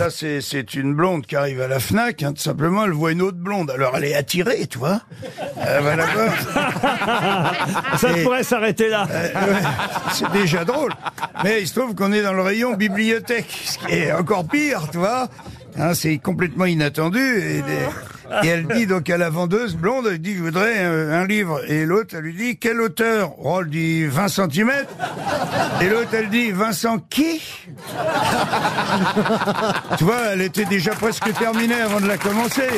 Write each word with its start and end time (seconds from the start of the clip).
Là, 0.00 0.08
c'est, 0.08 0.72
une 0.72 0.94
blonde 0.94 1.26
qui 1.26 1.36
arrive 1.36 1.60
à 1.60 1.68
la 1.68 1.78
FNAC, 1.78 2.22
hein, 2.22 2.32
tout 2.32 2.40
simplement, 2.40 2.86
elle 2.86 2.92
voit 2.92 3.12
une 3.12 3.20
autre 3.20 3.36
blonde. 3.36 3.70
Alors, 3.70 3.94
elle 3.98 4.04
est 4.04 4.14
attirée, 4.14 4.66
tu 4.66 4.78
vois. 4.78 5.02
Elle 5.60 5.82
va 5.82 5.94
la 5.94 6.06
voir. 6.06 7.98
Ça 7.98 8.16
Et- 8.16 8.22
pourrait 8.22 8.42
s'arrêter 8.42 8.88
là. 8.88 9.06
Euh, 9.10 9.24
ouais, 9.24 9.60
c'est 10.14 10.32
déjà 10.32 10.64
drôle. 10.64 10.92
Mais 11.44 11.60
il 11.60 11.68
se 11.68 11.78
trouve 11.78 11.94
qu'on 11.94 12.14
est 12.14 12.22
dans 12.22 12.32
le 12.32 12.40
rayon 12.40 12.76
bibliothèque, 12.76 13.54
ce 13.66 13.76
qui 13.76 13.92
est 13.92 14.12
encore 14.12 14.48
pire, 14.48 14.88
tu 14.90 14.96
vois. 14.96 15.28
Hein, 15.78 15.92
c'est 15.92 16.16
complètement 16.16 16.64
inattendu. 16.64 17.20
Et, 17.20 17.62
elle 18.48 18.66
dit 18.68 18.86
donc 18.86 19.10
à 19.10 19.18
la 19.18 19.28
vendeuse 19.28 19.74
blonde, 19.76 20.06
elle 20.10 20.18
dit, 20.18 20.34
je 20.34 20.42
voudrais 20.42 20.78
un, 20.78 21.10
un 21.10 21.26
livre. 21.26 21.60
Et 21.68 21.84
l'autre, 21.84 22.14
elle 22.16 22.22
lui 22.24 22.34
dit, 22.34 22.56
quel 22.56 22.80
auteur? 22.80 23.34
Oh, 23.38 23.58
elle 23.60 23.68
dit 23.68 24.06
20 24.06 24.28
cm. 24.28 24.70
Et 25.82 25.88
l'autre, 25.88 26.10
elle 26.14 26.30
dit, 26.30 26.52
Vincent 26.52 26.98
qui? 27.10 27.42
Tu 29.98 30.04
vois, 30.04 30.32
elle 30.32 30.42
était 30.42 30.64
déjà 30.64 30.92
presque 30.92 31.32
terminée 31.34 31.80
avant 31.80 32.00
de 32.00 32.06
la 32.06 32.18
commencer. 32.18 32.68